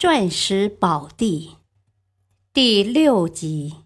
[0.00, 1.56] 钻石宝地
[2.52, 3.78] 第六集。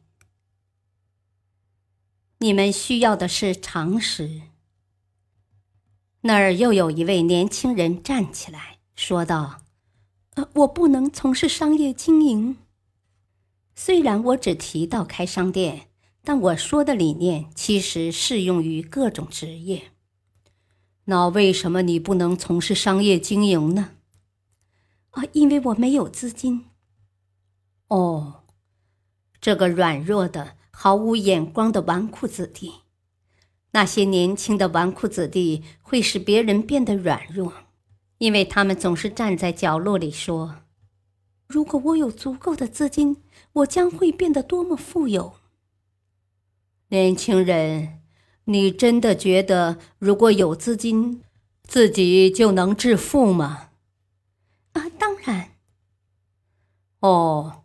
[2.40, 4.42] 你们需要的是常识。
[6.20, 9.62] 那儿又有一位年轻人站起来说道：“，
[10.56, 12.58] 我不能从事商业经营。
[13.74, 15.88] 虽然我只提到开商店，
[16.22, 19.92] 但我说的理念其实适用于各种职业。
[21.06, 23.92] 那为什么你不能从事商业经营呢？”
[25.12, 26.66] 啊，因为我没有资金。
[27.88, 28.42] 哦，
[29.40, 32.72] 这个软弱的、毫无眼光的纨绔子弟，
[33.72, 37.52] 那些年轻的纨绔子弟会使别人变得软弱，
[38.18, 40.56] 因为他们总是站在角落里说
[41.46, 43.18] ：“如果我有足够的资金，
[43.52, 45.34] 我将会变得多么富有。”
[46.88, 48.00] 年轻人，
[48.44, 51.22] 你真的觉得如果有资金，
[51.64, 53.71] 自己就能致富吗？
[55.02, 55.48] 当然。
[57.00, 57.64] 哦，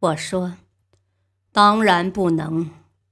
[0.00, 0.56] 我说，
[1.52, 2.68] 当然不能。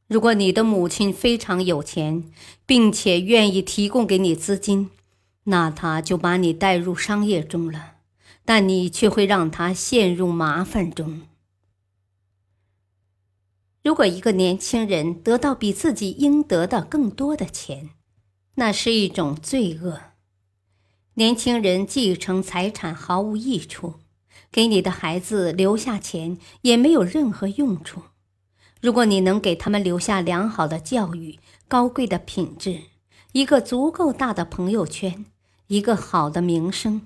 [0.09, 2.25] 如果你的母亲非常有钱，
[2.67, 4.91] 并且愿意提供给你资金，
[5.45, 7.99] 那他就把你带入商业中了，
[8.45, 11.21] 但你却会让他陷入麻烦中。
[13.85, 17.91] 如果一个年轻人得到比自己应得的更多的钱，
[18.57, 20.10] 那是一种罪恶。
[21.15, 23.95] 年轻人继承财产毫无益处，
[24.53, 28.03] 给你的孩子留下钱也没有任何用处。
[28.81, 32.83] 如果你能给他们留下良好的教育、高贵的品质、
[33.33, 35.27] 一个足够大的朋友圈、
[35.67, 37.03] 一个好的名声，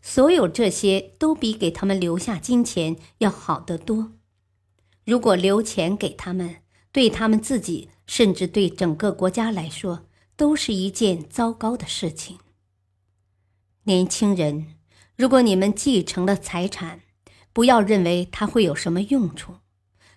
[0.00, 4.12] 所有这些都比给他们留下金钱要好得多。
[5.04, 6.56] 如果留钱给他们，
[6.90, 12.38] 对他们自己，甚至对整个国家来说，都是一件糟糕的事情。
[13.86, 14.68] 年轻人，
[15.14, 17.00] 如果你们继承了财产，
[17.52, 19.56] 不要认为它会有什么用处，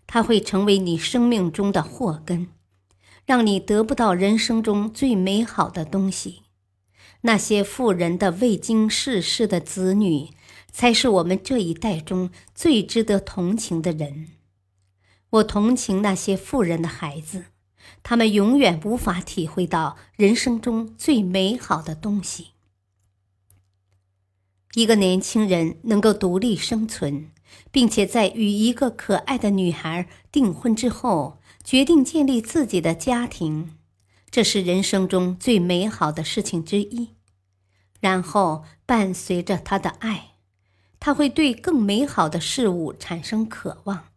[0.06, 2.48] 它会成为你生命中的祸根，
[3.26, 6.44] 让你得不到人生中最美好的东西。
[7.22, 10.30] 那些富人的未经世事的子女，
[10.72, 14.30] 才是我们这一代中最值得同情的人。
[15.32, 17.48] 我同情那些富人的孩子，
[18.02, 22.52] 他们永远无法体会到人生中最美好的东西。
[24.78, 27.32] 一个年轻人能够独立生存，
[27.72, 33.76] 并且在与一个可爱的女孩订婚之后，决定建立自己的家庭，
[34.30, 37.16] 这是人生中最美好的事情之一。
[38.02, 40.34] 然后伴随着他的爱，
[41.00, 44.10] 他会对更美好的事物产生渴望。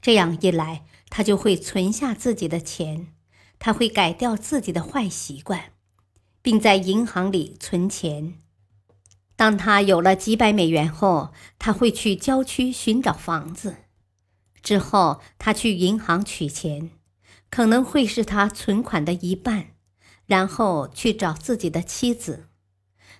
[0.00, 3.08] 这样一来，他就会存下自己的钱，
[3.58, 5.72] 他会改掉自己的坏习惯，
[6.40, 8.34] 并在银行里存钱。
[9.38, 13.76] 当他有了几百美元后，他会去郊区寻找房子。
[14.64, 16.90] 之后，他去银行取钱，
[17.48, 19.66] 可能会是他存款的一半，
[20.26, 22.48] 然后去找自己的妻子。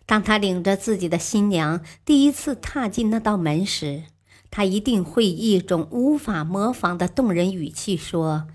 [0.06, 4.02] 当他领着自己的新娘第一次踏进那道门时，
[4.50, 8.48] 他一定会以一种无法模仿的动人语气说：“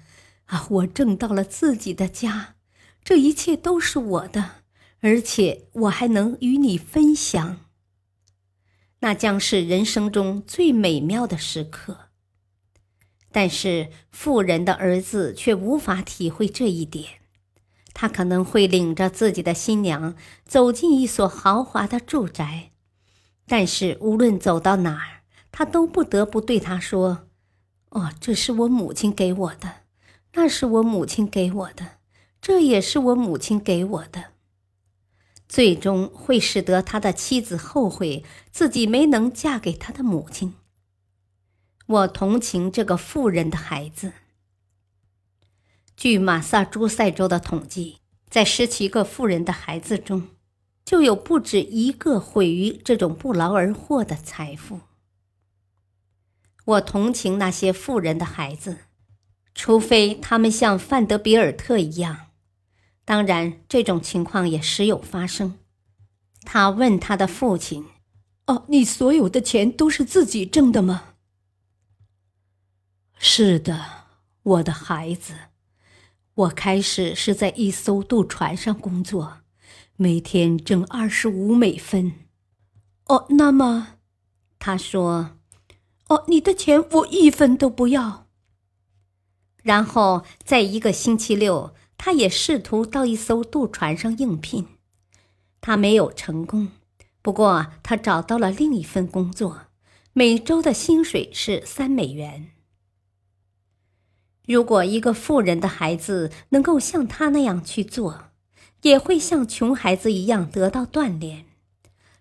[0.48, 2.56] 啊，我挣到了自己的家，
[3.06, 4.63] 这一切都是我的。”
[5.06, 7.60] 而且我还能与你分享，
[9.00, 12.08] 那将是人生中最美妙的时刻。
[13.30, 17.20] 但是富人的儿子却无法体会这一点，
[17.94, 20.16] 他可能会领着自己的新娘
[20.46, 22.72] 走进一所豪华的住宅，
[23.46, 27.28] 但是无论走到哪儿，他都不得不对他说
[27.92, 29.82] ：“哦，这是我母亲给我的，
[30.36, 31.98] 那是我母亲给我的，
[32.40, 34.32] 这也是我母亲给我的。”
[35.48, 40.56] 最终会使得他的妻子后悔自己没能嫁给他的母亲。
[41.86, 44.14] 我同情这个富人的孩子。
[45.96, 48.00] 据马萨诸塞州的统计，
[48.30, 50.30] 在十七个富人的孩子中，
[50.84, 54.80] 就有不止一个毁于这种不劳而获的财富。
[56.66, 58.78] 我同情那些富人的孩子，
[59.54, 62.28] 除非他们像范德比尔特一样。
[63.06, 65.60] 当然，这种情况也时有发生。
[66.42, 67.86] 他问他的父亲
[68.48, 71.16] ：“哦，你所有的钱都是自己挣的吗？
[73.18, 74.06] 是的，
[74.44, 75.34] 我的孩子。
[76.36, 79.40] 我开始是在一艘渡船上工作，
[79.96, 82.14] 每天挣二十五美分。
[83.06, 83.98] 哦，那么，
[84.58, 85.38] 他说
[86.10, 88.28] ：“哦，你的钱我一分都不要。”
[89.62, 91.74] 然后，在一个星期六，
[92.06, 94.68] 他也试图到一艘渡船上应聘，
[95.62, 96.68] 他没有成功。
[97.22, 99.68] 不过，他找到了另一份工作，
[100.12, 102.52] 每周的薪水是三美元。
[104.46, 108.32] 如果一个富人的孩子能够像他那样去做，
[108.82, 111.46] 也会像穷孩子一样得到锻炼。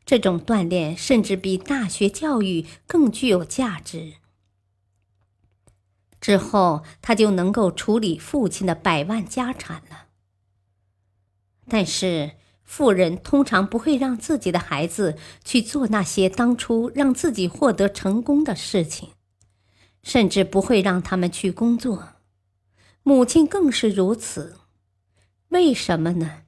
[0.07, 4.13] 这种锻炼甚至比大学教育更具有价值。
[6.33, 10.07] 之后，他就能够处理父亲的百万家产了。
[11.69, 12.31] 但是，
[12.63, 19.11] 富人通常不会让自己的孩子去做那些当初让自己获得成功的事情，
[20.03, 22.15] 甚至不会让他们去工作。
[23.03, 24.57] 母亲更是如此。
[25.49, 26.45] 为什么呢？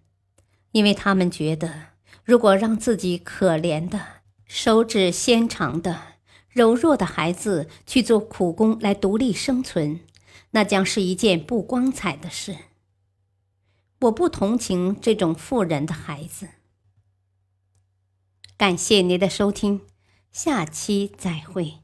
[0.72, 1.88] 因为他们觉得，
[2.25, 4.00] 如果让自己可怜的、
[4.46, 6.13] 手指纤长的。
[6.54, 10.00] 柔弱的孩子去做苦工来独立生存，
[10.52, 12.56] 那将是一件不光彩的事。
[14.02, 16.48] 我不同情这种富人的孩子。
[18.56, 19.80] 感谢您的收听，
[20.30, 21.83] 下期再会。